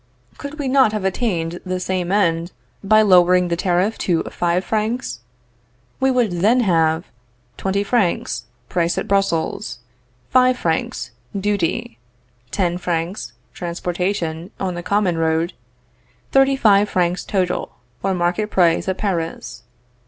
Could 0.39 0.57
we 0.57 0.67
not 0.67 0.93
have 0.93 1.05
attained 1.05 1.59
the 1.63 1.79
same 1.79 2.11
end 2.11 2.53
by 2.83 3.03
lowering 3.03 3.49
the 3.49 3.55
tariff 3.55 3.99
to 3.99 4.23
five 4.31 4.65
francs? 4.65 5.19
We 5.99 6.09
would 6.09 6.31
then 6.31 6.61
have 6.61 7.05
20 7.57 7.83
francs 7.83 8.45
price 8.67 8.97
at 8.97 9.07
Brussels. 9.07 9.77
5" 10.31 10.59
duty. 11.39 11.99
10" 12.49 12.79
transportation 13.53 14.49
on 14.59 14.73
the 14.73 14.81
common 14.81 15.19
road. 15.19 15.53
35 16.31 16.89
francs 16.89 17.23
total, 17.23 17.73
or 18.01 18.15
market 18.15 18.49
price 18.49 18.87
at 18.87 18.97
Paris. 18.97 19.61